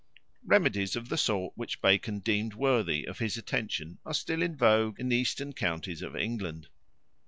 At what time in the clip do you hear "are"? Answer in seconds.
4.03-4.15